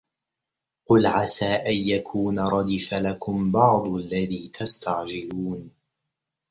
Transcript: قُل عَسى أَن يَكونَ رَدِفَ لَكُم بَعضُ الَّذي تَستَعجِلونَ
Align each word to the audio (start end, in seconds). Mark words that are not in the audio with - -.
قُل 0.87 1.05
عَسى 1.05 1.45
أَن 1.45 1.73
يَكونَ 1.73 2.39
رَدِفَ 2.39 2.93
لَكُم 2.93 3.51
بَعضُ 3.51 3.87
الَّذي 3.87 4.47
تَستَعجِلونَ 4.53 5.71